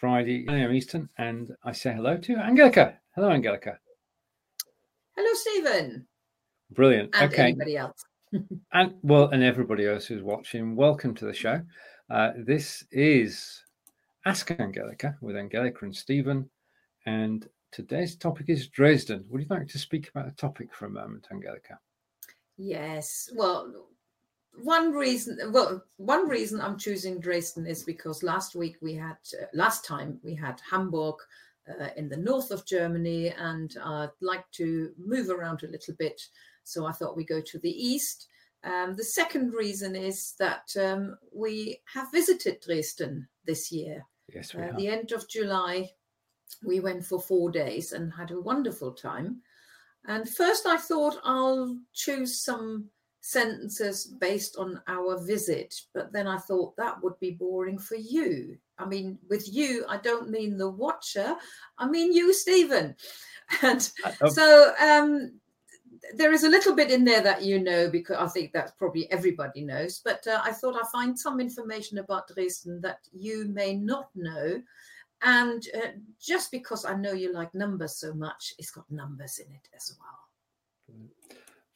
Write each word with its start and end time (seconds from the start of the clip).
Friday, 0.00 0.44
9 0.44 0.60
a.m. 0.60 0.72
Eastern, 0.72 1.08
and 1.18 1.50
I 1.64 1.72
say 1.72 1.92
hello 1.92 2.16
to 2.18 2.36
Angelica. 2.36 2.96
Hello, 3.16 3.30
Angelica. 3.30 3.80
Hello, 5.16 5.30
Stephen. 5.34 6.06
Brilliant. 6.70 7.12
And 7.14 7.32
okay. 7.32 7.42
anybody 7.42 7.76
else. 7.76 8.04
and 8.72 8.94
well, 9.02 9.28
and 9.30 9.42
everybody 9.42 9.88
else 9.88 10.06
who's 10.06 10.22
watching, 10.22 10.76
welcome 10.76 11.16
to 11.16 11.24
the 11.24 11.34
show. 11.34 11.60
Uh, 12.10 12.30
this 12.36 12.84
is 12.92 13.64
Ask 14.24 14.52
Angelica 14.52 15.16
with 15.20 15.36
Angelica 15.36 15.84
and 15.84 15.96
Stephen, 15.96 16.48
and 17.06 17.48
today's 17.72 18.14
topic 18.14 18.48
is 18.48 18.68
Dresden. 18.68 19.24
Would 19.28 19.40
you 19.40 19.46
like 19.50 19.66
to 19.66 19.78
speak 19.78 20.10
about 20.10 20.26
the 20.26 20.40
topic 20.40 20.72
for 20.72 20.86
a 20.86 20.90
moment, 20.90 21.26
Angelica? 21.32 21.76
Yes. 22.56 23.30
Well, 23.34 23.72
one 24.62 24.92
reason 24.92 25.38
well 25.52 25.82
one 25.96 26.28
reason 26.28 26.60
i'm 26.60 26.78
choosing 26.78 27.20
dresden 27.20 27.66
is 27.66 27.82
because 27.84 28.22
last 28.22 28.54
week 28.54 28.76
we 28.80 28.94
had 28.94 29.16
uh, 29.40 29.44
last 29.54 29.84
time 29.84 30.18
we 30.22 30.34
had 30.34 30.60
hamburg 30.68 31.16
uh, 31.68 31.88
in 31.96 32.08
the 32.08 32.16
north 32.16 32.50
of 32.50 32.66
germany 32.66 33.28
and 33.28 33.76
i'd 33.84 34.10
like 34.20 34.50
to 34.50 34.90
move 34.98 35.30
around 35.30 35.62
a 35.62 35.68
little 35.68 35.94
bit. 35.98 36.20
So 36.64 36.86
i 36.86 36.92
thought 36.92 37.16
we 37.16 37.24
go 37.24 37.40
to 37.40 37.58
the 37.58 37.70
east. 37.70 38.26
Um, 38.64 38.96
the 38.96 39.04
second 39.04 39.54
reason 39.54 39.94
is 39.94 40.34
that 40.40 40.74
um, 40.78 41.16
we 41.32 41.80
have 41.94 42.10
visited 42.10 42.60
dresden 42.60 43.28
this 43.44 43.70
year. 43.70 44.04
Yes 44.34 44.54
at 44.54 44.74
uh, 44.74 44.76
the 44.76 44.88
end 44.88 45.12
of 45.12 45.28
july 45.28 45.90
we 46.66 46.80
went 46.80 47.04
for 47.04 47.20
four 47.20 47.50
days 47.50 47.92
and 47.92 48.12
had 48.12 48.30
a 48.30 48.40
wonderful 48.40 48.92
time. 48.92 49.42
And 50.04 50.28
first 50.28 50.66
i 50.66 50.76
thought 50.76 51.20
i'll 51.22 51.78
choose 51.92 52.40
some 52.42 52.90
sentences 53.20 54.06
based 54.06 54.56
on 54.56 54.80
our 54.86 55.18
visit. 55.24 55.74
But 55.94 56.12
then 56.12 56.26
I 56.26 56.38
thought 56.38 56.76
that 56.76 57.02
would 57.02 57.18
be 57.20 57.32
boring 57.32 57.78
for 57.78 57.96
you. 57.96 58.56
I 58.78 58.86
mean, 58.86 59.18
with 59.28 59.52
you, 59.52 59.84
I 59.88 59.98
don't 59.98 60.30
mean 60.30 60.56
the 60.56 60.70
watcher, 60.70 61.34
I 61.78 61.88
mean 61.88 62.12
you, 62.12 62.32
Stephen. 62.32 62.94
And 63.62 63.90
uh, 64.04 64.28
so 64.28 64.74
um, 64.78 65.32
there 66.14 66.32
is 66.32 66.44
a 66.44 66.50
little 66.50 66.74
bit 66.74 66.90
in 66.90 67.02
there 67.02 67.22
that 67.22 67.42
you 67.42 67.58
know, 67.58 67.88
because 67.88 68.18
I 68.18 68.28
think 68.28 68.52
that 68.52 68.76
probably 68.76 69.10
everybody 69.10 69.62
knows. 69.62 70.02
But 70.04 70.26
uh, 70.26 70.42
I 70.44 70.52
thought 70.52 70.76
I'd 70.76 70.90
find 70.90 71.18
some 71.18 71.40
information 71.40 71.96
about 71.96 72.28
Dresden 72.28 72.80
that 72.82 72.98
you 73.10 73.46
may 73.46 73.74
not 73.74 74.10
know. 74.14 74.62
And 75.22 75.66
uh, 75.74 75.88
just 76.20 76.50
because 76.52 76.84
I 76.84 76.94
know 76.94 77.12
you 77.12 77.32
like 77.32 77.54
numbers 77.54 77.96
so 77.96 78.12
much, 78.12 78.52
it's 78.58 78.70
got 78.70 78.90
numbers 78.90 79.38
in 79.38 79.50
it 79.50 79.68
as 79.74 79.96
well. 79.98 80.27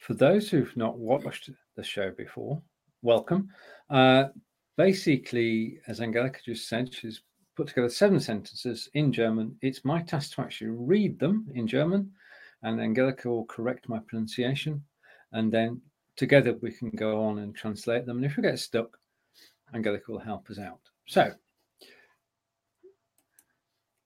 For 0.03 0.15
those 0.15 0.51
who've 0.51 0.77
not 0.77 0.99
watched 0.99 1.49
the 1.77 1.85
show 1.85 2.11
before, 2.11 2.61
welcome. 3.03 3.49
Uh, 3.89 4.25
basically, 4.77 5.79
as 5.87 6.01
Angelica 6.01 6.41
just 6.45 6.69
said, 6.69 6.93
she's 6.93 7.23
put 7.57 7.69
together 7.69 7.89
seven 7.89 8.19
sentences 8.19 8.89
in 8.95 9.13
German. 9.13 9.57
It's 9.63 9.85
my 9.85 10.03
task 10.03 10.35
to 10.35 10.41
actually 10.41 10.71
read 10.71 11.21
them 11.21 11.47
in 11.55 11.69
German, 11.69 12.11
and 12.65 12.81
Angelica 12.81 13.29
will 13.29 13.45
correct 13.45 13.89
my 13.89 14.01
pronunciation. 14.01 14.83
And 15.31 15.53
then 15.53 15.81
together 16.17 16.59
we 16.61 16.73
can 16.73 16.91
go 16.91 17.23
on 17.23 17.39
and 17.39 17.55
translate 17.55 18.05
them. 18.05 18.17
And 18.17 18.27
if 18.27 18.37
we 18.37 18.43
get 18.43 18.59
stuck, 18.59 18.99
Angelica 19.73 20.11
will 20.11 20.19
help 20.19 20.51
us 20.51 20.59
out. 20.59 20.81
So, 21.07 21.31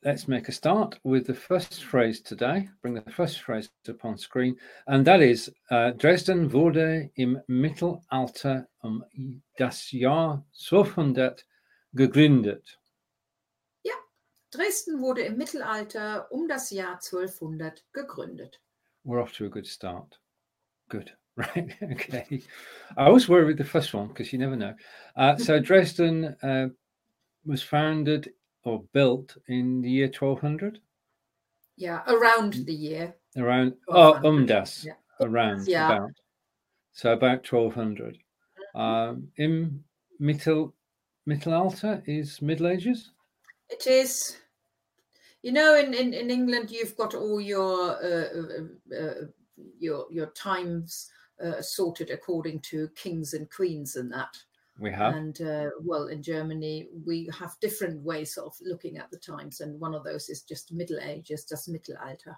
let's 0.06 0.28
make 0.28 0.48
a 0.48 0.52
start 0.52 1.00
with 1.02 1.26
the 1.26 1.34
first 1.34 1.82
phrase 1.82 2.20
today. 2.20 2.68
Bring 2.80 2.94
the 2.94 3.10
first 3.10 3.40
phrase 3.40 3.68
up 3.88 4.04
on 4.04 4.16
screen, 4.16 4.56
and 4.86 5.04
that 5.04 5.20
is 5.20 5.50
uh, 5.72 5.90
Dresden 5.90 6.52
wurde 6.52 7.10
im 7.16 7.40
Mittelalter 7.48 8.68
um 8.84 9.04
das 9.58 9.90
Jahr 9.90 10.46
1200 10.52 11.44
gegründet. 11.92 12.78
Ja, 13.82 13.94
Dresden 14.52 15.00
wurde 15.00 15.22
im 15.22 15.38
Mittelalter 15.38 16.30
um 16.30 16.46
das 16.46 16.70
Jahr 16.70 17.00
1200 17.02 17.84
gegründet. 17.92 18.60
We're 19.04 19.20
off 19.20 19.32
to 19.32 19.46
a 19.46 19.48
good 19.48 19.66
start. 19.66 20.20
Good. 20.88 21.12
Right. 21.38 21.76
Okay. 21.82 22.42
I 22.96 23.04
always 23.04 23.28
worry 23.28 23.44
with 23.44 23.58
the 23.58 23.64
first 23.64 23.92
one 23.92 24.08
because 24.08 24.32
you 24.32 24.38
never 24.38 24.56
know. 24.56 24.74
Uh, 25.16 25.36
so 25.36 25.60
Dresden 25.60 26.34
uh, 26.42 26.68
was 27.44 27.62
founded 27.62 28.32
or 28.66 28.82
built 28.92 29.36
in 29.48 29.80
the 29.80 29.90
year 29.90 30.06
1200? 30.06 30.80
Yeah, 31.76 32.02
around 32.08 32.54
the 32.66 32.74
year. 32.74 33.14
Around, 33.36 33.74
oh, 33.88 34.14
um 34.24 34.46
das, 34.46 34.84
yeah. 34.84 34.94
around, 35.20 35.68
yeah. 35.68 35.86
about. 35.86 36.10
So 36.92 37.12
about 37.12 37.50
1200. 37.50 38.18
Um, 38.74 39.28
in 39.36 39.84
Mittel, 40.20 40.72
Mittelalter 41.28 42.02
is 42.06 42.42
Middle 42.42 42.68
Ages? 42.68 43.12
It 43.68 43.86
is. 43.86 44.36
You 45.42 45.52
know, 45.52 45.76
in, 45.76 45.94
in, 45.94 46.12
in 46.12 46.30
England, 46.30 46.70
you've 46.70 46.96
got 46.96 47.14
all 47.14 47.40
your 47.40 48.02
uh, 48.02 48.28
uh, 48.34 48.94
uh 48.96 49.14
your 49.78 50.06
your 50.10 50.26
times 50.26 51.10
uh, 51.44 51.60
sorted 51.60 52.10
according 52.10 52.60
to 52.60 52.88
kings 52.96 53.34
and 53.34 53.50
queens 53.50 53.96
and 53.96 54.10
that. 54.12 54.36
We 54.78 54.90
have. 54.92 55.14
And 55.14 55.40
uh, 55.40 55.70
well, 55.82 56.08
in 56.08 56.22
Germany, 56.22 56.88
we 57.06 57.30
have 57.38 57.54
different 57.60 58.02
ways 58.02 58.36
of 58.36 58.54
looking 58.60 58.98
at 58.98 59.10
the 59.10 59.18
times. 59.18 59.60
And 59.60 59.80
one 59.80 59.94
of 59.94 60.04
those 60.04 60.28
is 60.28 60.42
just 60.42 60.72
Middle 60.72 60.98
Ages, 61.00 61.46
just 61.48 61.70
Mittelalter. 61.70 62.36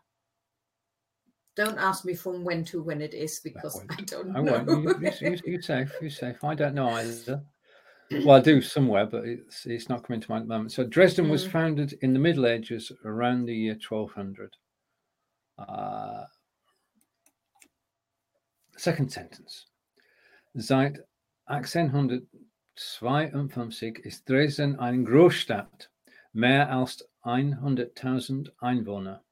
Don't 1.56 1.78
ask 1.78 2.04
me 2.04 2.15
from 2.15 2.44
when 2.44 2.65
to 2.66 2.81
when 2.81 3.03
it 3.03 3.15
is 3.15 3.41
because 3.43 3.84
I 3.91 4.03
don't 4.03 4.37
I 4.37 4.41
know. 4.41 4.65
Won't. 4.65 5.03
You, 5.03 5.12
you, 5.21 5.31
you, 5.31 5.38
you 5.44 5.62
safe, 5.62 5.93
you 6.00 6.10
safe. 6.10 6.44
I 6.44 6.54
don't 6.54 6.75
know 6.75 6.91
either. 6.91 7.43
Well, 8.25 8.37
I 8.37 8.41
do 8.41 8.62
somewhere, 8.62 9.06
but 9.06 9.25
it's 9.25 9.66
it's 9.66 9.88
not 9.88 10.06
coming 10.06 10.21
to 10.21 10.31
mind 10.31 10.43
at 10.43 10.48
the 10.48 10.54
moment. 10.54 10.72
So 10.72 10.84
Dresden 10.84 11.27
mm. 11.27 11.31
was 11.31 11.47
founded 11.47 11.98
in 12.00 12.12
the 12.12 12.19
Middle 12.19 12.47
Ages 12.47 12.93
around 13.04 13.44
the 13.47 13.54
year 13.54 13.77
1200. 13.87 14.56
Uh, 15.59 16.25
second 18.77 19.10
sentence. 19.12 19.66
Seit 20.59 20.98
1852 21.48 24.04
ist 24.04 24.28
Dresden 24.28 24.78
eine 24.78 25.03
Großstadt, 25.03 25.91
mehr 26.32 26.70
als 26.70 27.09
100.000 27.22 28.53
Einwohner. 28.59 29.25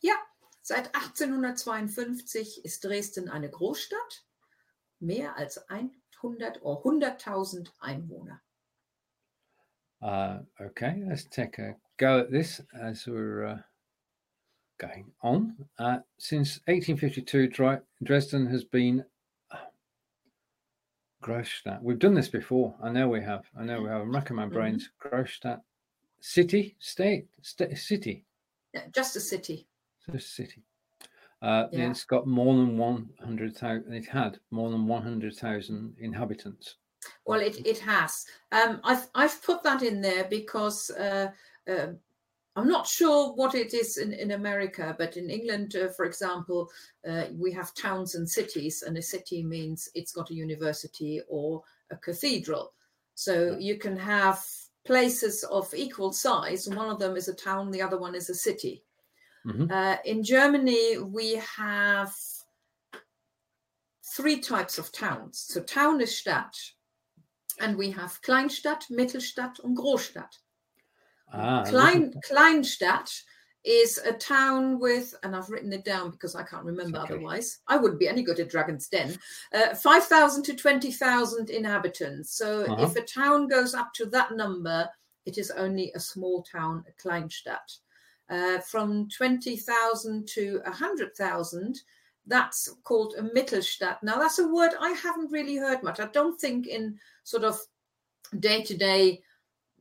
Ja, 0.00 0.16
seit 0.60 0.94
1852 0.94 2.66
ist 2.66 2.84
Dresden 2.84 3.30
eine 3.30 3.48
Großstadt, 3.48 4.26
mehr 5.00 5.34
als 5.36 5.66
100 5.70 6.60
oder 6.62 6.82
100.000 6.82 7.70
Einwohner. 7.80 8.42
Uh, 10.02 10.40
okay, 10.58 11.02
let's 11.08 11.26
take 11.30 11.58
a 11.62 11.74
go 11.96 12.18
at 12.18 12.30
this 12.30 12.60
as 12.74 13.06
we're 13.06 13.46
uh, 13.46 13.58
going 14.78 15.10
on. 15.22 15.56
Uh, 15.78 16.00
since 16.18 16.60
1852, 16.66 17.80
Dresden 18.02 18.46
has 18.48 18.64
been 18.64 19.06
Großstadt. 21.22 21.80
We've 21.82 21.98
done 21.98 22.14
this 22.14 22.28
before. 22.28 22.74
I 22.82 22.90
know 22.90 23.08
we 23.08 23.22
have. 23.22 23.44
I 23.58 23.64
know 23.64 23.80
we 23.80 23.88
have. 23.88 24.02
I'm 24.02 24.12
racking 24.12 24.36
my 24.36 24.44
mm-hmm. 24.44 24.54
brains. 24.54 24.90
Mm-hmm. 25.04 25.60
City? 26.20 26.76
State? 26.78 27.26
St- 27.40 27.76
city? 27.78 28.24
Yeah, 28.74 28.82
just 28.92 29.16
a 29.16 29.20
city. 29.20 29.66
Just 30.10 30.26
a 30.26 30.30
city. 30.30 30.62
Uh, 31.42 31.66
yeah. 31.72 31.90
It's 31.90 32.04
got 32.04 32.26
more 32.26 32.54
than 32.54 32.78
100,000. 32.78 33.92
It 33.92 34.06
had 34.06 34.38
more 34.50 34.70
than 34.70 34.86
100,000 34.86 35.96
inhabitants. 35.98 36.76
Well, 37.26 37.40
it, 37.40 37.66
it 37.66 37.78
has. 37.80 38.24
Um, 38.52 38.80
I've, 38.84 39.08
I've 39.14 39.42
put 39.42 39.64
that 39.64 39.82
in 39.82 40.00
there 40.00 40.24
because 40.30 40.90
uh, 40.90 41.30
uh, 41.68 41.86
I'm 42.54 42.68
not 42.68 42.86
sure 42.86 43.32
what 43.32 43.54
it 43.54 43.72
is 43.72 43.96
in, 43.96 44.12
in 44.12 44.32
America, 44.32 44.94
but 44.98 45.16
in 45.16 45.30
England, 45.30 45.74
uh, 45.74 45.88
for 45.88 46.04
example, 46.04 46.70
uh, 47.08 47.24
we 47.32 47.50
have 47.52 47.74
towns 47.74 48.14
and 48.14 48.28
cities, 48.28 48.82
and 48.82 48.96
a 48.98 49.02
city 49.02 49.42
means 49.42 49.88
it's 49.94 50.12
got 50.12 50.30
a 50.30 50.34
university 50.34 51.22
or 51.28 51.62
a 51.90 51.96
cathedral. 51.96 52.74
So 53.14 53.56
you 53.58 53.78
can 53.78 53.96
have 53.96 54.44
places 54.84 55.44
of 55.44 55.72
equal 55.74 56.12
size. 56.12 56.68
One 56.68 56.90
of 56.90 56.98
them 56.98 57.16
is 57.16 57.28
a 57.28 57.34
town, 57.34 57.70
the 57.70 57.82
other 57.82 57.98
one 57.98 58.14
is 58.14 58.28
a 58.28 58.34
city. 58.34 58.84
Mm-hmm. 59.46 59.72
Uh, 59.72 59.96
in 60.04 60.22
Germany, 60.22 60.98
we 60.98 61.40
have 61.56 62.12
three 64.14 64.40
types 64.40 64.78
of 64.78 64.92
towns. 64.92 65.44
So 65.48 65.62
town 65.62 66.00
is 66.00 66.16
Stadt, 66.16 66.54
and 67.60 67.76
we 67.76 67.90
have 67.92 68.20
Kleinstadt, 68.22 68.90
Mittelstadt, 68.90 69.64
and 69.64 69.76
Großstadt. 69.76 70.38
Ah, 71.32 71.64
Klein, 71.66 72.12
Kleinstadt 72.28 73.10
is 73.64 73.98
a 73.98 74.12
town 74.12 74.78
with, 74.78 75.14
and 75.22 75.36
I've 75.36 75.48
written 75.48 75.72
it 75.72 75.84
down 75.84 76.10
because 76.10 76.34
I 76.34 76.42
can't 76.42 76.64
remember 76.64 76.98
okay. 76.98 77.14
otherwise. 77.14 77.60
I 77.68 77.76
wouldn't 77.76 78.00
be 78.00 78.08
any 78.08 78.22
good 78.22 78.40
at 78.40 78.50
Dragon's 78.50 78.88
Den. 78.88 79.16
Uh, 79.54 79.74
5,000 79.74 80.42
to 80.44 80.54
20,000 80.54 81.50
inhabitants. 81.50 82.36
So 82.36 82.64
uh-huh. 82.64 82.84
if 82.84 82.96
a 82.96 83.02
town 83.02 83.46
goes 83.46 83.74
up 83.74 83.92
to 83.94 84.06
that 84.06 84.32
number, 84.32 84.88
it 85.26 85.38
is 85.38 85.52
only 85.52 85.92
a 85.94 86.00
small 86.00 86.42
town, 86.42 86.84
a 86.88 87.02
Kleinstadt. 87.02 87.78
Uh, 88.28 88.58
from 88.60 89.08
20,000 89.16 90.26
to 90.26 90.60
100,000, 90.64 91.80
that's 92.26 92.68
called 92.82 93.14
a 93.18 93.22
Mittelstadt. 93.22 93.98
Now, 94.02 94.18
that's 94.18 94.38
a 94.38 94.48
word 94.48 94.72
I 94.80 94.90
haven't 94.90 95.30
really 95.30 95.56
heard 95.56 95.82
much. 95.82 96.00
I 96.00 96.06
don't 96.06 96.40
think 96.40 96.66
in 96.66 96.98
sort 97.24 97.44
of 97.44 97.60
day 98.40 98.62
to 98.62 98.76
day 98.76 99.22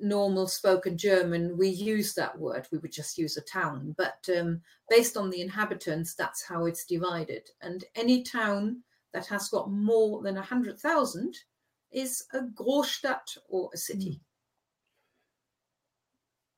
normal 0.02 0.48
spoken 0.48 0.98
German, 0.98 1.58
we 1.58 1.68
use 1.70 2.14
that 2.16 2.38
word. 2.38 2.68
We 2.72 2.78
would 2.80 2.92
just 2.92 3.18
use 3.18 3.38
a 3.38 3.42
town. 3.42 3.96
But 3.98 4.28
um, 4.38 4.62
based 4.90 5.18
on 5.18 5.30
the 5.30 5.42
inhabitants, 5.42 6.16
that's 6.16 6.44
how 6.44 6.66
it's 6.66 6.86
divided. 6.86 7.50
And 7.62 7.84
any 7.96 8.24
town 8.24 8.84
that 9.14 9.28
has 9.28 9.50
got 9.50 9.72
more 9.72 10.22
than 10.22 10.36
100,000 10.36 11.38
is 11.92 12.24
a 12.34 12.42
Großstadt 12.42 13.38
or 13.50 13.70
a 13.74 13.78
city. 13.78 14.22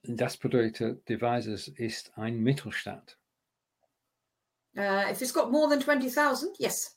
Das 0.06 0.36
bedeutet, 0.36 1.06
Devizes 1.08 1.70
ist 1.78 2.12
ein 2.18 2.44
Mittelstadt. 2.44 3.16
Uh, 4.76 5.06
if 5.10 5.22
it's 5.22 5.32
got 5.32 5.52
more 5.52 5.70
than 5.70 5.80
20,000, 5.80 6.56
yes. 6.60 6.96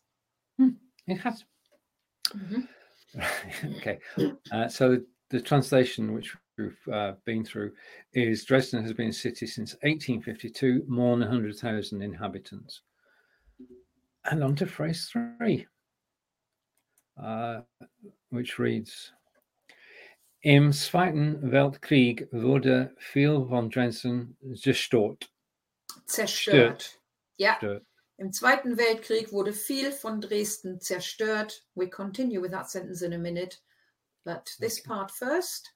It 1.07 1.19
has. 1.19 1.45
Mhm. 2.35 2.69
okay. 3.77 4.01
Uh, 4.51 4.69
so 4.69 4.99
the 5.31 5.41
translation, 5.41 6.13
which 6.13 6.37
we've 6.57 6.79
uh, 6.93 7.13
been 7.25 7.45
through, 7.45 7.73
is 8.13 8.45
Dresden 8.45 8.83
has 8.83 8.93
been 8.93 9.09
a 9.09 9.13
city 9.13 9.47
since 9.47 9.73
1852, 9.83 10.85
more 10.89 11.17
than 11.17 11.29
100,000 11.29 12.03
inhabitants. 12.03 12.83
And 14.25 14.43
on 14.43 14.57
to 14.57 14.67
phrase 14.67 15.09
three, 15.13 15.67
uh, 17.23 17.61
which 18.31 18.59
reads 18.59 19.13
Im 20.43 20.73
Zweiten 20.73 21.51
Weltkrieg 21.51 22.29
wurde 22.31 22.95
viel 22.99 23.47
von 23.49 23.69
Dresden 23.71 24.37
zerstört. 24.55 25.29
Zerstört. 26.07 27.01
Ja, 27.37 27.59
Zerstört. 27.59 27.85
im 28.19 28.33
Zweiten 28.33 28.77
Weltkrieg 28.77 29.33
wurde 29.33 29.53
viel 29.53 29.93
von 29.93 30.21
Dresden 30.21 30.81
zerstört. 30.81 31.65
We 31.75 31.89
continue 31.89 32.41
with 32.41 32.53
that 32.53 32.71
sentence 32.71 33.03
in 33.03 33.13
a 33.13 33.19
minute. 33.19 33.59
But 34.27 34.51
this 34.59 34.81
Okay. 34.81 34.89
part 34.89 35.11
first. 35.13 35.71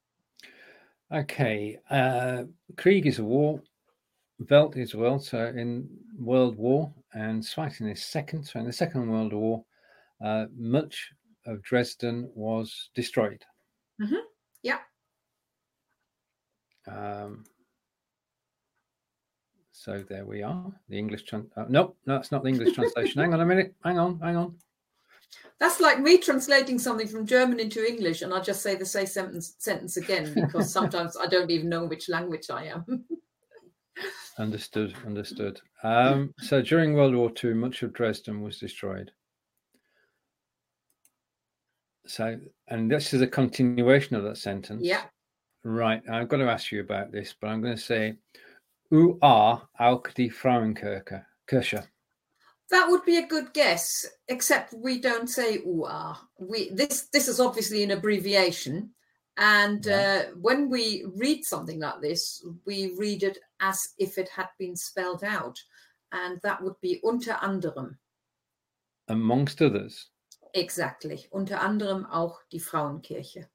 Okay. 1.13 1.79
Uh, 1.89 2.45
Krieg 2.77 3.07
is 3.07 3.21
a 3.21 3.25
war. 3.25 3.63
Welt 4.51 4.77
is 4.77 4.93
a 4.95 4.99
world. 4.99 5.25
So 5.25 5.47
in 5.47 5.89
World 6.19 6.57
War, 6.57 6.93
and 7.15 7.43
Zweiten 7.45 7.89
is 7.89 8.03
second. 8.05 8.45
So 8.45 8.59
in 8.59 8.67
the 8.67 8.73
Second 8.73 9.09
World 9.09 9.33
War, 9.33 9.65
uh, 10.21 10.47
much 10.57 11.13
of 11.47 11.63
Dresden 11.63 12.31
was 12.35 12.91
destroyed. 12.95 13.43
Mhm. 14.01 14.21
Yeah. 14.63 14.81
Um, 16.89 17.45
so 19.73 20.03
there 20.09 20.25
we 20.27 20.43
are. 20.43 20.73
The 20.89 20.99
English. 20.99 21.25
Tran- 21.25 21.51
uh, 21.57 21.67
no, 21.69 21.95
no, 22.07 22.17
it's 22.17 22.33
not 22.33 22.43
the 22.43 22.49
English 22.49 22.75
translation. 22.75 23.21
hang 23.21 23.33
on 23.33 23.41
a 23.41 23.47
minute. 23.47 23.75
Hang 23.85 23.99
on. 23.99 24.19
Hang 24.21 24.37
on. 24.37 24.59
That's 25.59 25.81
like 25.81 26.01
me 26.01 26.19
translating 26.19 26.79
something 26.79 27.07
from 27.07 27.27
German 27.27 27.61
into 27.61 27.87
English, 27.87 28.23
and 28.23 28.33
I'll 28.33 28.43
just 28.43 28.63
say 28.63 28.77
the 28.77 28.87
same 28.87 29.07
sentence, 29.07 29.55
sentence 29.59 29.97
again 29.97 30.33
because 30.35 30.73
sometimes 30.79 31.17
I 31.17 31.27
don't 31.27 31.51
even 31.51 31.69
know 31.69 31.85
which 31.85 32.09
language 32.09 32.51
I 32.51 32.67
am. 32.67 33.05
Understood. 34.39 34.95
Understood. 35.05 35.61
Um, 35.83 36.33
so 36.39 36.63
during 36.63 36.95
World 36.95 37.15
War 37.15 37.31
II, 37.45 37.55
much 37.55 37.83
of 37.83 37.93
Dresden 37.93 38.41
was 38.41 38.59
destroyed. 38.59 39.11
So, 42.07 42.41
and 42.69 42.91
this 42.91 43.13
is 43.13 43.21
a 43.21 43.27
continuation 43.27 44.17
of 44.17 44.25
that 44.25 44.39
sentence. 44.39 44.83
yeah. 44.85 45.03
Right. 45.63 46.03
I've 46.11 46.29
got 46.29 46.39
to 46.39 46.51
ask 46.51 46.73
you 46.73 46.81
about 46.81 47.13
this, 47.13 47.35
but 47.39 47.49
I'm 47.49 47.61
going 47.61 47.77
to 47.77 47.83
say, 47.83 48.17
"U 48.91 49.19
are 49.21 49.69
auch 49.79 50.15
die 50.15 50.31
Frauenkirche." 50.31 51.23
Kirche. 51.47 51.87
That 52.71 52.89
would 52.89 53.05
be 53.05 53.17
a 53.17 53.27
good 53.27 53.53
guess, 53.53 54.07
except 54.29 54.73
we 54.75 55.01
don't 55.01 55.29
say 55.29 55.59
UA. 55.65 56.19
We 56.39 56.71
this 56.71 57.09
this 57.13 57.27
is 57.29 57.41
obviously 57.41 57.83
an 57.83 57.91
abbreviation, 57.91 58.95
and 59.37 59.85
Yeah. 59.85 60.27
uh, 60.31 60.35
when 60.41 60.69
we 60.71 61.05
read 61.17 61.45
something 61.45 61.81
like 61.81 62.01
this, 62.01 62.45
we 62.67 62.95
read 62.97 63.23
it 63.25 63.39
as 63.61 63.79
if 63.99 64.19
it 64.19 64.29
had 64.29 64.49
been 64.59 64.77
spelled 64.77 65.25
out, 65.25 65.59
and 66.13 66.41
that 66.43 66.63
would 66.63 66.81
be 66.81 67.01
unter 67.03 67.33
anderem. 67.43 67.99
amongst 69.09 69.61
others. 69.61 70.11
Exactly, 70.55 71.27
unter 71.33 71.57
anderem 71.57 72.07
auch 72.13 72.39
die 72.53 72.59
Frauenkirche. 72.61 73.49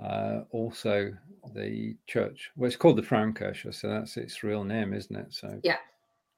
Uh, 0.00 0.44
also, 0.50 1.12
the 1.54 1.96
church. 2.06 2.50
Well, 2.54 2.68
it's 2.68 2.76
called 2.76 2.96
the 2.98 3.02
Frauenkirche, 3.02 3.74
so 3.74 3.88
that's 3.88 4.16
its 4.16 4.44
real 4.44 4.62
name, 4.62 4.92
isn't 4.94 5.16
it? 5.16 5.32
So 5.34 5.58
Yeah. 5.64 5.78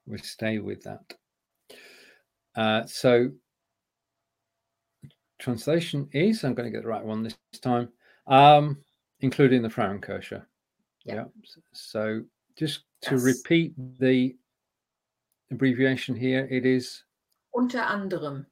we 0.07 0.17
stay 0.19 0.59
with 0.61 0.83
that. 0.85 1.03
Uh, 2.59 2.85
so 2.87 3.31
translation 5.39 6.09
is. 6.13 6.43
I'm 6.43 6.55
going 6.55 6.67
to 6.67 6.77
get 6.77 6.83
the 6.83 6.89
right 6.89 7.05
one 7.05 7.23
this 7.23 7.37
time, 7.63 7.89
um, 8.27 8.79
including 9.21 9.63
the 9.63 9.69
Frauenkirche. 9.69 10.45
Yeah. 11.05 11.27
So 11.73 12.25
just 12.57 12.81
to 13.03 13.15
Yes. 13.15 13.23
repeat 13.23 13.75
the 14.01 14.37
abbreviation 15.53 16.17
here, 16.17 16.49
it 16.51 16.67
is 16.67 17.05
Unter 17.55 17.79
anderem. 17.79 18.45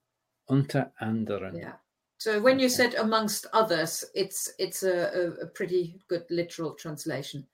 unter 0.48 0.92
anderem. 1.00 1.56
Yeah. 1.56 1.74
So 2.18 2.40
when 2.40 2.60
you 2.60 2.68
said 2.68 2.94
amongst 2.94 3.46
others, 3.52 4.04
it's 4.14 4.48
it's 4.60 4.84
a, 4.84 5.34
a, 5.42 5.46
pretty 5.48 6.00
good 6.08 6.24
literal 6.30 6.74
translation. 6.74 7.44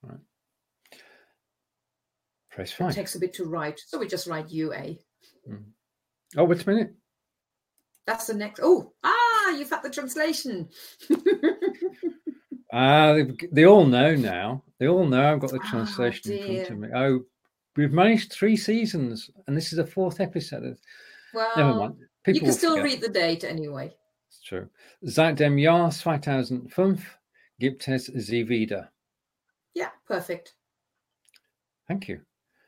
Right. 0.00 0.20
Press 2.50 2.72
It 2.80 2.92
takes 2.92 3.16
a 3.16 3.18
bit 3.18 3.34
to 3.34 3.44
write, 3.44 3.80
so 3.84 3.98
we 3.98 4.06
just 4.06 4.28
write 4.28 4.48
UA. 4.50 4.96
Oh, 6.36 6.44
wait 6.44 6.64
a 6.66 6.68
minute. 6.70 6.94
That's 8.06 8.26
the 8.26 8.34
next. 8.34 8.60
Oh, 8.62 8.92
ah, 9.04 9.50
you've 9.50 9.70
had 9.70 9.82
the 9.82 9.90
translation. 9.90 10.68
Ah, 12.72 13.14
they, 13.14 13.26
they 13.50 13.64
all 13.66 13.84
know 13.84 14.14
now. 14.14 14.62
They 14.78 14.86
all 14.86 15.04
know 15.04 15.32
I've 15.32 15.40
got 15.40 15.50
the 15.50 15.58
Ah, 15.60 15.70
translation 15.70 16.30
in 16.32 16.54
front 16.64 16.70
of 16.70 16.78
me. 16.78 16.88
Oh, 16.94 17.24
we've 17.76 17.90
managed 17.92 18.30
three 18.32 18.56
seasons, 18.56 19.28
and 19.48 19.56
this 19.56 19.72
is 19.72 19.78
the 19.78 19.84
fourth 19.86 20.20
episode. 20.20 20.76
well, 21.34 21.50
Never 21.56 21.74
mind. 21.74 21.94
People 22.22 22.34
you 22.36 22.40
can 22.42 22.52
still 22.52 22.76
forget. 22.76 22.84
read 22.84 23.00
the 23.00 23.08
date 23.08 23.42
anyway. 23.42 23.92
It's 24.28 24.40
true. 24.42 24.68
Seit 25.04 25.34
dem 25.36 25.58
Jahr 25.58 25.90
2005 25.90 27.18
gibt 27.58 27.88
es 27.88 28.06
sie 28.06 28.44
wieder. 28.48 28.92
Yeah, 29.74 29.90
perfect. 30.06 30.54
Thank 31.88 32.06
you. 32.08 32.20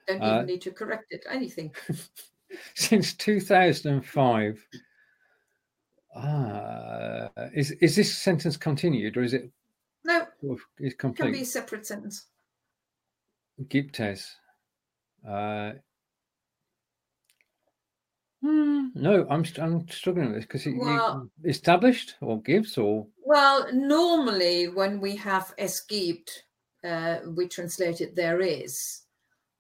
Don't 0.08 0.20
Uh, 0.20 0.34
even 0.38 0.46
need 0.46 0.62
to 0.62 0.72
correct 0.72 1.12
it. 1.12 1.24
Anything. 1.30 1.72
Since 2.74 3.14
2005. 3.14 4.66
Ah, 6.14 7.30
is 7.54 7.70
is 7.80 7.96
this 7.96 8.14
sentence 8.16 8.56
continued 8.58 9.16
or 9.16 9.22
is 9.22 9.32
it 9.32 9.50
No, 10.04 10.26
sort 10.42 10.60
complete. 10.78 10.88
is 10.88 10.94
can 10.94 11.32
be 11.32 11.40
a 11.40 11.44
separate 11.44 11.86
sentence. 11.86 12.26
Gibt 13.68 13.98
es. 14.00 14.36
Uh, 15.26 15.72
hmm, 18.42 18.88
no, 18.94 19.26
I'm 19.30 19.44
I'm 19.58 19.88
struggling 19.88 20.26
with 20.26 20.36
this 20.36 20.44
because 20.44 20.66
it, 20.66 20.76
Well- 20.76 21.30
established 21.44 22.16
or 22.20 22.42
gives 22.42 22.76
or 22.76 23.06
Well, 23.24 23.72
normally 23.72 24.68
when 24.68 25.00
we 25.00 25.16
have 25.16 25.54
es 25.56 25.80
gibt, 25.80 26.44
uh, 26.84 27.20
we 27.36 27.48
translate 27.48 28.00
it 28.02 28.14
there 28.14 28.40
is. 28.40 29.02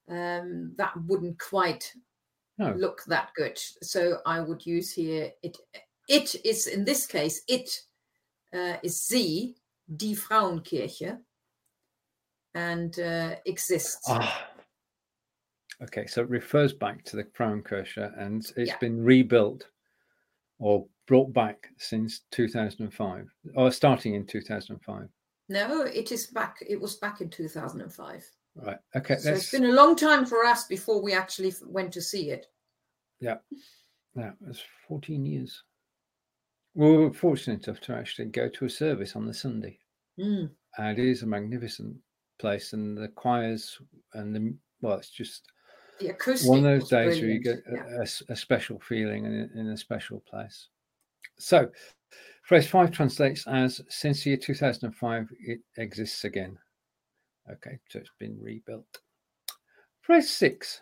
Um, 0.08 0.74
that 0.76 0.92
wouldn't 1.06 1.38
quite 1.38 1.90
no. 2.70 2.74
look 2.76 3.02
that 3.06 3.30
good. 3.36 3.58
So 3.82 4.18
I 4.26 4.40
would 4.40 4.64
use 4.64 4.92
here 4.92 5.30
it. 5.42 5.56
It 6.08 6.34
is 6.44 6.66
in 6.66 6.84
this 6.84 7.06
case 7.06 7.42
it 7.48 7.70
uh, 8.52 8.76
is 8.82 9.00
sie, 9.00 9.54
die 9.96 10.14
Frauenkirche, 10.14 11.18
and 12.54 12.98
uh, 12.98 13.36
exists. 13.46 14.06
Ah. 14.08 14.48
Okay, 15.82 16.06
so 16.06 16.22
it 16.22 16.28
refers 16.28 16.72
back 16.72 17.04
to 17.04 17.16
the 17.16 17.24
Frauenkirche 17.24 18.12
and 18.18 18.44
it's 18.56 18.68
Yeah. 18.68 18.78
been 18.78 19.02
rebuilt 19.02 19.68
or 20.58 20.86
brought 21.06 21.32
back 21.32 21.68
since 21.78 22.20
2005 22.30 23.28
or 23.56 23.72
starting 23.72 24.14
in 24.14 24.24
2005. 24.26 25.08
No, 25.48 25.82
it 25.82 26.12
is 26.12 26.28
back. 26.28 26.58
It 26.66 26.80
was 26.80 26.96
back 26.96 27.20
in 27.20 27.28
2005. 27.30 28.30
Right. 28.54 28.78
Okay. 28.94 29.16
So 29.16 29.30
Let's, 29.30 29.42
it's 29.42 29.50
been 29.50 29.64
a 29.64 29.72
long 29.72 29.96
time 29.96 30.24
for 30.24 30.44
us 30.44 30.66
before 30.66 31.02
we 31.02 31.14
actually 31.14 31.52
went 31.64 31.92
to 31.92 32.02
see 32.02 32.30
it. 32.30 32.46
Yeah, 33.22 34.32
it's 34.48 34.62
14 34.88 35.24
years. 35.24 35.62
We 36.74 36.90
were 36.96 37.12
fortunate 37.12 37.66
enough 37.66 37.80
to 37.82 37.94
actually 37.94 38.26
go 38.26 38.48
to 38.48 38.64
a 38.64 38.70
service 38.70 39.14
on 39.16 39.26
the 39.26 39.34
Sunday. 39.34 39.78
Mm. 40.18 40.50
And 40.78 40.98
it 40.98 41.04
is 41.06 41.22
a 41.22 41.26
magnificent 41.26 41.96
place, 42.38 42.72
and 42.72 42.96
the 42.96 43.08
choirs 43.08 43.78
and 44.14 44.34
the 44.34 44.54
well, 44.80 44.98
it's 44.98 45.10
just 45.10 45.46
The 46.00 46.08
acoustic. 46.08 46.48
one 46.48 46.58
of 46.58 46.64
those 46.64 46.80
was 46.82 46.88
days 46.90 47.20
where 47.20 47.30
you 47.30 47.40
brilliant. 47.42 47.64
get 47.66 47.72
a, 47.72 47.76
Yeah. 47.76 48.04
a 48.28 48.32
a 48.32 48.36
special 48.36 48.80
feeling 48.80 49.24
in, 49.26 49.50
in 49.54 49.68
a 49.68 49.76
special 49.76 50.20
place. 50.20 50.68
So, 51.38 51.70
phrase 52.44 52.66
five 52.68 52.90
translates 52.90 53.46
as 53.46 53.80
since 53.88 54.24
the 54.24 54.30
year 54.30 54.36
2005, 54.38 55.28
it 55.40 55.60
exists 55.76 56.24
again. 56.24 56.58
Okay, 57.50 57.78
so 57.88 57.98
it's 57.98 58.10
been 58.18 58.38
rebuilt. 58.40 58.86
Phrase 60.00 60.30
six. 60.30 60.80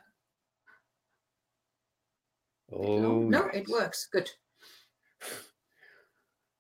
Oh, 2.73 3.29
no, 3.29 3.47
yes. 3.47 3.55
it 3.55 3.69
works. 3.69 4.09
Good. 4.13 4.31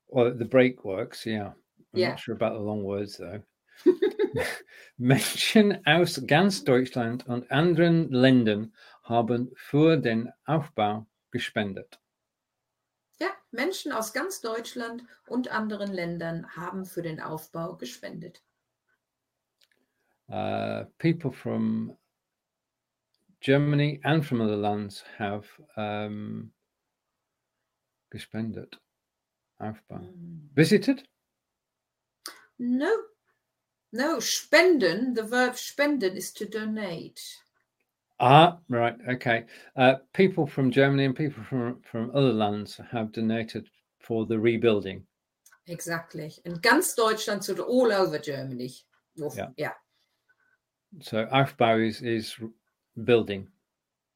Well, 0.09 0.35
the 0.35 0.45
break 0.45 0.85
works, 0.85 1.25
yeah. 1.25 1.53
I'm 1.93 1.99
Yeah. 2.01 2.11
not 2.11 2.21
sure 2.21 2.35
about 2.35 2.55
the 2.55 2.61
long 2.61 2.83
words 2.85 3.17
though. 3.17 3.43
Menschen 4.99 5.85
aus 5.87 6.21
ganz 6.27 6.65
Deutschland 6.65 7.27
und 7.27 7.51
anderen 7.51 8.11
Ländern 8.11 8.73
haben 9.03 9.51
für 9.55 9.97
den 9.97 10.33
Aufbau 10.47 11.07
gespendet. 11.31 12.01
Ja, 13.21 13.29
Menschen 13.51 13.93
aus 13.93 14.13
ganz 14.13 14.41
Deutschland 14.41 15.05
und 15.27 15.49
anderen 15.49 15.93
Ländern 15.93 16.49
haben 16.57 16.85
für 16.85 17.03
den 17.03 17.21
Aufbau 17.21 17.77
gespendet. 17.77 18.43
Uh, 20.29 20.85
people 20.99 21.33
from 21.33 21.97
Germany 23.41 24.01
and 24.05 24.25
from 24.25 24.41
other 24.41 24.57
lands 24.57 25.03
have 25.17 25.47
um, 25.77 26.51
gespendet. 28.15 28.75
Aufbau. 29.61 30.01
Mm. 30.01 30.41
Visited? 30.55 31.03
No, 32.59 32.95
no, 33.93 34.19
spenden, 34.21 35.15
the 35.15 35.23
verb 35.23 35.57
spenden 35.57 36.17
is 36.17 36.33
to 36.33 36.47
donate. 36.47 37.21
Ah, 38.21 38.59
right. 38.69 38.97
Okay. 39.09 39.45
Uh, 39.77 39.95
people 40.13 40.47
from 40.47 40.71
Germany 40.71 41.07
and 41.07 41.17
people 41.17 41.43
from, 41.43 41.81
from 41.83 42.11
other 42.15 42.33
lands 42.33 42.79
have 42.91 43.13
donated 43.13 43.67
for 43.99 44.27
the 44.27 44.39
rebuilding. 44.39 45.03
Exactly. 45.67 46.31
And 46.45 46.61
ganz 46.61 46.95
Deutschland, 46.95 47.45
so 47.45 47.55
all 47.63 47.93
over 47.93 48.19
Germany. 48.19 48.71
Or- 49.21 49.33
Yeah. 49.35 49.49
yeah. 49.57 49.73
So 51.01 51.25
Aufbau 51.27 51.87
is, 51.87 52.03
is 52.03 52.37
building, 53.05 53.49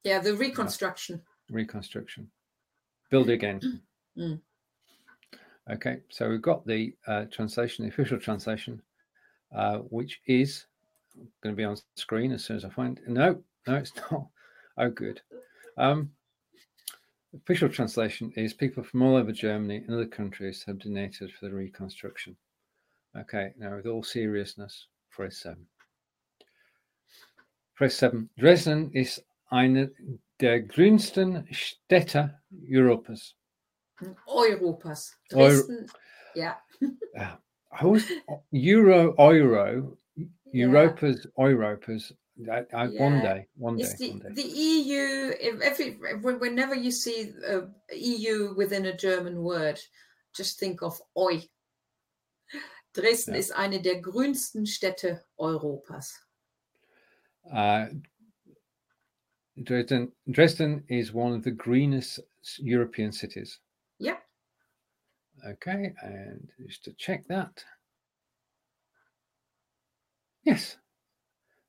Yeah, 0.03 0.19
the 0.21 0.35
reconstruction. 0.35 1.23
reconstruction, 1.50 2.31
build 3.11 3.29
again. 3.31 3.81
Mm. 4.19 4.41
Okay, 5.71 6.00
so 6.11 6.29
we've 6.29 6.43
got 6.43 6.67
the 6.67 6.95
uh, 7.07 7.25
translation, 7.33 7.85
the 7.85 7.91
official 7.91 8.19
translation, 8.19 8.83
uh, 9.55 9.79
which 9.79 10.21
is 10.26 10.67
going 11.43 11.55
to 11.55 11.57
be 11.57 11.64
on 11.64 11.76
screen 11.97 12.33
as 12.33 12.45
soon 12.45 12.57
as 12.57 12.64
I 12.64 12.71
find. 12.71 13.00
No, 13.07 13.43
no, 13.67 13.75
it's 13.76 13.93
not. 14.11 14.26
Oh, 14.76 14.91
good. 14.91 15.21
Um, 15.79 16.11
official 17.35 17.69
translation 17.69 18.33
is 18.37 18.53
people 18.53 18.83
from 18.85 19.03
all 19.03 19.17
over 19.17 19.33
Germany 19.33 19.76
and 19.79 19.91
other 19.95 20.07
countries 20.07 20.64
have 20.67 20.81
donated 20.81 21.33
for 21.33 21.47
the 21.49 21.55
reconstruction. 21.55 22.37
Okay, 23.17 23.53
now 23.59 23.76
with 23.76 23.87
all 23.87 24.03
seriousness, 24.03 24.88
phrase 25.11 25.38
seven. 25.38 25.67
Phrase 27.75 27.97
seven. 27.97 28.31
Dresden 28.38 28.93
ist 28.93 29.25
eine 29.49 29.93
der 30.40 30.62
grünsten 30.62 31.47
Städte 31.52 32.40
Europas. 32.69 33.35
Europas. 34.26 35.16
Eu- 35.33 35.37
Dresden. 35.38 35.87
yeah. 36.37 36.57
Ah, 37.16 37.38
I 37.81 37.85
was 37.85 38.02
Euro, 38.52 39.14
Euro, 39.19 39.97
Yeah. 40.16 40.69
Europa's, 40.69 41.26
Europa's. 41.37 42.12
I, 42.38 42.62
I, 42.73 42.87
One 42.99 43.16
Yeah. 43.16 43.23
day, 43.23 43.49
one 43.57 43.76
day, 43.76 43.85
the, 43.99 44.11
one 44.11 44.19
day. 44.21 44.35
the 44.35 44.49
EU, 44.49 45.33
every, 45.62 45.97
when- 46.23 46.38
whenever 46.40 46.75
you 46.76 46.90
see 46.93 47.33
uh, 47.49 47.66
EU 47.93 48.54
within 48.57 48.87
a 48.87 48.97
German 48.97 49.43
word, 49.43 49.81
just 50.37 50.59
think 50.61 50.83
of 50.83 51.00
Oi. 51.16 51.43
Dresden 52.93 53.35
Ja. 53.35 53.40
ist 53.40 53.52
eine 53.52 53.81
der 53.83 54.00
grünsten 54.00 54.66
Städte 54.66 55.25
Europas. 55.37 56.21
Uh, 57.53 57.87
Dresden, 59.63 60.11
Dresden 60.31 60.83
is 60.89 61.13
one 61.13 61.33
of 61.33 61.45
the 61.45 61.51
greenest 61.51 62.21
European 62.59 63.13
cities. 63.13 63.61
Yeah. 63.99 64.17
Okay, 65.47 65.93
and 66.03 66.49
just 66.67 66.85
to 66.85 66.93
check 66.95 67.27
that. 67.29 67.65
Yes. 70.45 70.77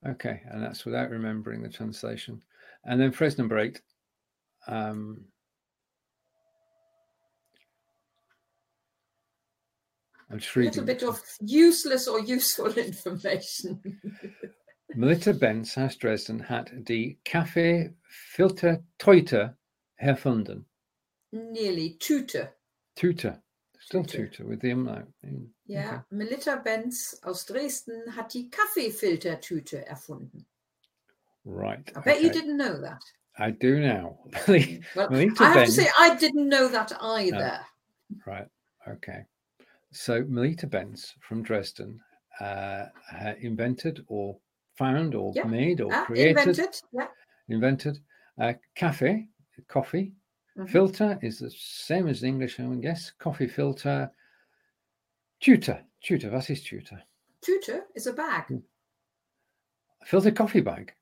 Okay, 0.08 0.41
and 0.50 0.63
that's 0.63 0.86
without 0.86 1.10
remembering 1.10 1.62
the 1.62 1.70
translation. 1.70 2.41
And 2.84 3.00
then 3.00 3.12
phrase 3.12 3.38
number 3.38 3.58
eight. 3.58 3.82
Um, 4.67 5.25
I'm 10.32 10.39
just 10.39 10.55
A 10.55 10.60
little 10.60 10.84
bit 10.84 11.03
of 11.03 11.22
useless 11.39 12.08
or 12.08 12.20
useful 12.20 12.74
information. 12.77 13.79
Melitta 14.93 15.33
Bentz 15.33 15.77
aus 15.77 15.97
Dresden 15.97 16.47
hat 16.47 16.71
die 16.73 17.19
Kaffeefilterteute 17.25 19.57
erfunden. 19.97 20.65
Nearly 21.31 21.97
Tüte. 21.97 22.53
Tüte. 22.95 23.41
Still 23.79 24.03
Tüte. 24.03 24.29
Tüte 24.29 24.47
with 24.49 24.61
the 24.61 24.71
umlaut. 24.73 25.07
Mm, 25.23 25.45
Ja, 25.65 26.05
Melitta 26.09 26.55
Bentz 26.55 27.19
aus 27.23 27.45
Dresden 27.45 28.15
hat 28.15 28.33
die 28.33 28.49
Kaffeefiltertüte 28.49 29.85
erfunden. 29.85 30.45
Right. 31.45 31.91
I 31.95 31.99
bet 32.01 32.21
you 32.21 32.29
didn't 32.29 32.57
know 32.57 32.79
that. 32.81 33.03
I 33.37 33.51
do 33.51 33.79
now. 33.79 34.17
Well, 34.95 35.09
Melitta 35.09 35.43
I 35.43 35.47
have 35.47 35.55
Bentz. 35.55 35.75
to 35.75 35.81
say, 35.81 35.89
I 35.99 36.15
didn't 36.15 36.47
know 36.49 36.67
that 36.69 36.93
either. 37.01 37.59
Right. 38.25 38.47
Okay. 38.87 39.25
So 39.91 40.23
Melitta 40.23 40.67
Bentz 40.67 41.13
from 41.19 41.43
Dresden 41.43 41.99
uh, 42.39 42.85
invented 43.41 44.03
or 44.07 44.39
found 44.75 45.15
or 45.15 45.32
Yeah. 45.36 45.46
made 45.46 45.82
or 45.82 45.94
Ah, 45.94 46.05
created 46.05 46.38
invented. 46.38 46.82
Yeah. 46.91 47.08
invented 47.48 48.00
uh, 48.38 48.53
cafe 48.75 49.29
coffee 49.67 50.13
Mhm. 50.58 50.70
filter 50.70 51.20
is 51.22 51.39
the 51.39 51.50
same 51.51 52.08
as 52.08 52.22
the 52.22 52.27
English, 52.27 52.60
I 52.60 52.67
would 52.67 52.82
guess. 52.82 53.12
Coffee 53.12 53.48
filter. 53.48 54.12
Tutor. 55.39 55.84
Tutor. 56.01 56.32
What 56.32 56.50
is 56.50 56.63
tutor? 56.63 57.01
Tüte 57.41 57.84
is 57.94 58.08
a 58.08 58.13
bag. 58.13 58.62
Filter 60.05 60.32
coffee 60.32 60.62
bag. 60.62 60.94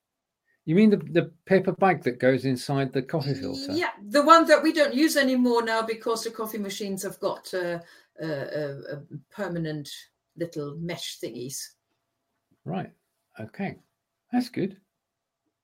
You 0.65 0.75
mean 0.75 0.89
the, 0.89 0.97
the 0.97 1.31
paper 1.45 1.73
bag 1.73 2.03
that 2.03 2.19
goes 2.19 2.45
inside 2.45 2.93
the 2.93 3.01
coffee 3.01 3.33
filter? 3.33 3.73
Yeah, 3.73 3.91
the 4.09 4.23
one 4.23 4.45
that 4.47 4.63
we 4.63 4.71
don't 4.71 4.93
use 4.93 5.17
anymore 5.17 5.61
now 5.63 5.81
because 5.81 6.23
the 6.23 6.31
coffee 6.31 6.57
machines 6.57 7.03
have 7.03 7.19
got 7.19 7.53
uh, 7.53 7.79
uh, 8.21 8.25
uh, 8.25 8.99
permanent 9.29 9.89
little 10.37 10.75
mesh 10.77 11.19
thingies. 11.19 11.75
Right. 12.65 12.91
Okay. 13.39 13.77
That's 14.31 14.49
good. 14.49 14.77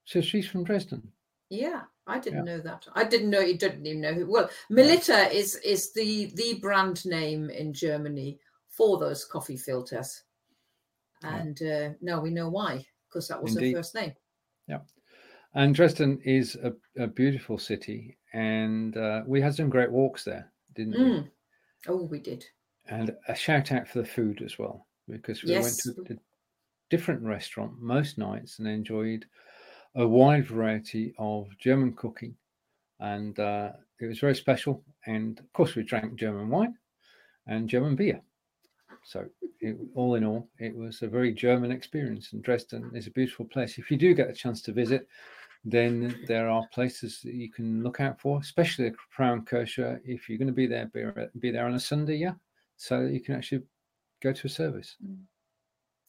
So 0.06 0.22
she's 0.22 0.48
from 0.48 0.64
Dresden. 0.64 1.12
Yeah, 1.50 1.84
I 2.08 2.20
didn't 2.20 2.46
Yeah. 2.46 2.58
know 2.58 2.62
that. 2.62 2.88
I 2.94 3.04
didn't 3.04 3.30
know. 3.30 3.40
You 3.40 3.58
didn't 3.58 3.86
even 3.86 4.02
know 4.02 4.14
who. 4.14 4.30
Well, 4.30 4.50
Melitta 4.72 5.32
is 5.32 5.56
is 5.58 5.94
the 5.94 6.32
the 6.36 6.56
brand 6.60 7.06
name 7.06 7.50
in 7.50 7.74
Germany 7.74 8.40
for 8.68 9.00
those 9.00 9.26
coffee 9.26 9.58
filters, 9.58 10.24
Yeah. 11.24 11.42
and 11.42 11.62
uh, 11.62 11.90
now 12.02 12.22
we 12.22 12.30
know 12.30 12.50
why 12.50 12.86
because 13.08 13.28
that 13.28 13.42
was 13.42 13.54
Indeed. 13.54 13.74
her 13.74 13.80
first 13.80 13.96
name. 13.96 14.14
Yeah, 14.68 14.80
and 15.56 15.74
Dresden 15.74 16.22
is 16.24 16.56
a, 16.56 16.74
a 16.98 17.08
beautiful 17.08 17.58
city. 17.58 18.18
And 18.34 18.96
uh, 18.96 19.24
we 19.26 19.42
had 19.42 19.56
some 19.56 19.70
great 19.70 19.92
walks 19.92 20.24
there, 20.24 20.52
didn't 20.76 20.94
we? 20.94 21.00
Mm. 21.00 21.32
Oh, 21.88 22.04
we 22.04 22.20
did. 22.20 22.46
And 22.88 23.16
a 23.28 23.36
shout 23.36 23.72
out 23.72 23.88
for 23.88 24.00
the 24.02 24.08
food 24.08 24.42
as 24.44 24.60
well, 24.60 24.88
because 25.08 25.44
we 25.44 25.52
Yes. 25.52 25.88
went 25.88 25.98
to 26.08 26.14
a 26.14 26.18
different 26.90 27.24
restaurant 27.24 27.74
most 27.80 28.18
nights 28.18 28.60
and 28.60 28.68
enjoyed 28.68 29.26
a 29.96 30.08
wide 30.08 30.48
variety 30.48 31.14
of 31.18 31.48
German 31.58 31.94
cooking. 31.94 32.36
And 33.00 33.40
uh, 33.40 33.72
it 34.00 34.06
was 34.06 34.20
very 34.20 34.36
special. 34.36 34.84
And 35.06 35.40
of 35.40 35.52
course, 35.54 35.76
we 35.76 35.84
drank 35.84 36.16
German 36.16 36.50
wine 36.50 36.76
and 37.48 37.70
German 37.70 37.96
beer. 37.96 38.22
So, 39.04 39.26
it, 39.62 39.78
all 39.96 40.16
in 40.16 40.26
all, 40.26 40.50
it 40.60 40.76
was 40.76 41.02
a 41.02 41.08
very 41.08 41.34
German 41.34 41.72
experience. 41.72 42.34
And 42.34 42.44
Dresden 42.44 42.92
is 42.94 43.08
a 43.08 43.12
beautiful 43.12 43.46
place. 43.46 43.78
If 43.78 43.90
you 43.90 43.98
do 43.98 44.14
get 44.14 44.30
a 44.30 44.34
chance 44.34 44.62
to 44.64 44.72
visit, 44.72 45.08
then 45.66 46.18
there 46.28 46.50
are 46.50 46.68
places 46.74 47.20
that 47.24 47.34
you 47.34 47.52
can 47.52 47.84
look 47.84 48.00
out 48.00 48.20
for, 48.20 48.40
especially 48.40 48.90
the 48.90 48.96
Frauenkirche. 49.18 50.00
If 50.06 50.30
you're 50.30 50.38
going 50.38 50.48
to 50.48 50.54
be 50.54 50.68
there, 50.68 50.88
be, 50.88 51.06
be 51.40 51.52
there 51.52 51.66
on 51.66 51.76
a 51.76 51.80
Sunday, 51.80 52.16
yeah, 52.16 52.34
so 52.78 53.04
that 53.04 53.12
you 53.12 53.20
can 53.20 53.36
actually 53.36 53.64
go 54.22 54.32
to 54.32 54.48
a 54.48 54.50
service. 54.50 54.96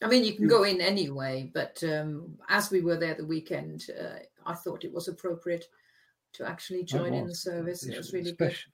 I 0.03 0.09
mean, 0.09 0.25
you 0.25 0.35
can 0.35 0.49
go 0.49 0.63
in 0.63 0.81
anyway, 0.81 1.51
but 1.53 1.83
um, 1.85 2.39
as 2.49 2.71
we 2.71 2.81
were 2.81 2.97
there 2.97 3.15
the 3.15 3.27
weekend, 3.27 3.87
uh, 4.01 4.21
I 4.47 4.55
thought 4.55 4.85
it 4.85 4.93
was 4.93 5.09
appropriate 5.09 5.67
to 6.33 6.47
actually 6.49 6.85
join 6.85 7.13
in 7.13 7.27
the 7.27 7.35
service. 7.35 7.85
It 7.85 7.97
was 7.97 8.13
really 8.13 8.33
good. 8.33 8.53
special. 8.53 8.73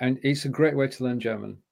And 0.00 0.18
it's 0.22 0.44
a 0.44 0.48
great 0.48 0.76
way 0.76 0.88
to 0.88 1.04
learn 1.04 1.18
German 1.18 1.62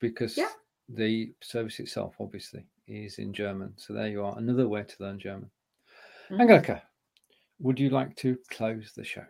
because 0.00 0.36
Yeah. 0.36 0.52
the 0.88 1.34
service 1.42 1.78
itself, 1.80 2.16
obviously, 2.20 2.64
is 2.86 3.18
in 3.18 3.32
German. 3.32 3.74
So 3.76 3.92
there 3.92 4.08
you 4.08 4.24
are, 4.24 4.38
another 4.38 4.68
way 4.68 4.84
to 4.84 4.96
learn 5.02 5.18
German. 5.18 5.50
Mhm. 6.30 6.40
Angelica, 6.40 6.82
would 7.58 7.78
you 7.78 7.90
like 7.90 8.16
to 8.16 8.38
close 8.50 8.92
the 8.92 9.04
show? 9.04 9.26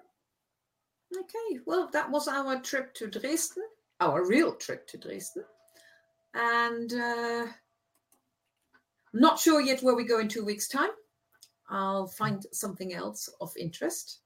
Okay, 1.17 1.61
well, 1.67 1.89
that 1.89 2.11
was 2.11 2.29
our 2.29 2.61
trip 2.61 2.95
to 2.95 3.07
Dresden, 3.07 3.65
our 4.01 4.27
real 4.27 4.55
trip 4.55 4.87
to 4.89 4.99
Dresden. 4.99 5.45
And 6.35 6.93
uh, 6.93 7.47
not 9.21 9.39
sure 9.39 9.61
yet 9.61 9.83
where 9.83 9.95
we 9.95 10.05
go 10.05 10.19
in 10.21 10.29
two 10.29 10.45
weeks' 10.45 10.69
time. 10.69 10.91
I'll 11.69 12.07
find 12.07 12.45
something 12.53 12.95
else 12.95 13.29
of 13.41 13.53
interest, 13.57 14.21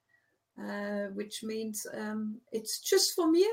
uh, 0.61 1.07
which 1.15 1.43
means 1.43 1.87
um, 1.97 2.41
it's 2.53 2.81
just 2.81 3.15
for 3.15 3.31
me. 3.31 3.47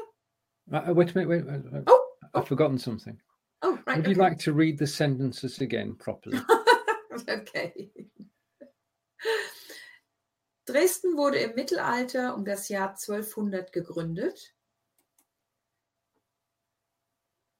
Uh, 0.71 0.81
uh, 0.89 0.93
wait 0.93 1.11
a 1.11 1.17
minute, 1.17 1.29
wait, 1.29 1.45
wait, 1.45 1.71
wait. 1.71 1.83
Oh, 1.87 2.07
I've 2.33 2.47
forgotten 2.47 2.77
something. 2.77 3.17
Oh, 3.61 3.79
right. 3.87 3.97
Would 3.97 4.05
okay. 4.05 4.09
you 4.11 4.15
like 4.15 4.37
to 4.39 4.53
read 4.53 4.77
the 4.77 4.87
sentences 4.87 5.61
again 5.61 5.95
properly? 5.95 6.39
okay. 7.29 7.89
Dresden 10.65 11.15
wurde 11.15 11.37
im 11.37 11.55
Mittelalter 11.55 12.35
um 12.35 12.43
das 12.43 12.67
Jahr 12.67 12.89
1200 12.89 13.71
gegründet. 13.71 14.53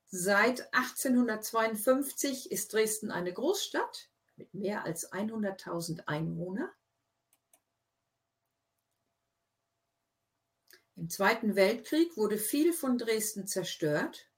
Seit 0.09 0.73
1852 0.73 2.49
ist 2.49 2.71
Dresden 2.71 3.11
eine 3.11 3.33
Großstadt 3.33 4.09
mit 4.37 4.53
mehr 4.53 4.85
als 4.85 5.11
100.000 5.11 6.07
Einwohnern. 6.07 6.69
Im 10.95 11.09
Zweiten 11.09 11.55
Weltkrieg 11.55 12.17
wurde 12.17 12.37
viel 12.37 12.73
von 12.73 12.97
Dresden 12.97 13.47
zerstört. 13.47 14.31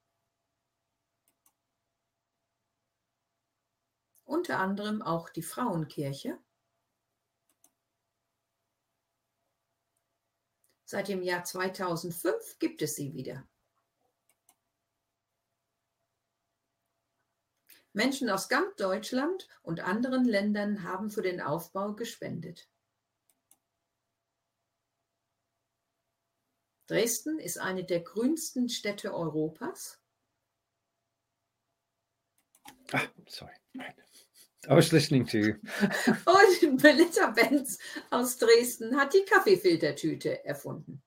Unter 4.26 4.60
anderem 4.60 5.02
auch 5.02 5.30
die 5.30 5.44
Frauenkirche. 5.44 6.38
Seit 10.84 11.08
dem 11.08 11.22
Jahr 11.22 11.44
2005 11.44 12.60
gibt 12.60 12.82
es 12.82 12.96
sie 12.96 13.14
wieder. 13.14 13.49
Menschen 17.93 18.29
aus 18.29 18.50
ganz 18.50 18.75
Deutschland 18.75 19.48
und 19.62 19.79
anderen 19.79 20.25
Ländern 20.25 20.84
haben 20.84 21.10
für 21.10 21.22
den 21.22 21.41
Aufbau 21.41 21.93
gespendet. 21.93 22.69
Dresden 26.88 27.39
ist 27.39 27.60
eine 27.60 27.84
der 27.84 28.01
grünsten 28.01 28.67
Städte 28.67 29.13
Europas. 29.13 30.00
Ah, 32.91 33.08
sorry. 33.27 33.53
I 34.67 34.75
was 34.75 34.91
listening 34.91 35.25
to 35.27 35.38
you. 35.38 35.53
Und 36.25 36.84
Melissa 36.84 37.27
Benz 37.27 37.77
aus 38.10 38.38
Dresden 38.38 38.98
hat 38.98 39.13
die 39.13 39.24
Kaffeefiltertüte 39.24 40.43
erfunden. 40.43 41.01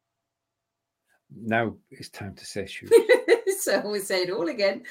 Now 1.40 1.74
it's 1.90 2.08
time 2.08 2.34
to 2.34 2.44
say 2.44 2.66
shoot. 2.66 2.92
so 3.60 3.88
we 3.90 4.00
say 4.00 4.22
it 4.22 4.30
all 4.30 4.48
again. 4.48 4.82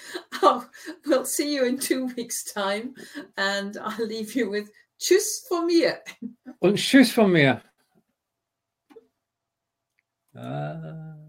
Oh, 0.41 0.65
we'll 1.05 1.25
see 1.25 1.53
you 1.53 1.65
in 1.65 1.77
two 1.77 2.07
weeks' 2.17 2.43
time, 2.51 2.95
and 3.37 3.77
I'll 3.77 4.05
leave 4.05 4.35
you 4.35 4.49
with 4.49 4.71
Tschüss 4.99 5.47
von 5.47 5.65
mir. 5.65 6.01
Und 6.59 6.77
tschüss 6.77 7.11
von 7.11 7.31
mir. 7.31 7.61
Ah. 10.35 11.20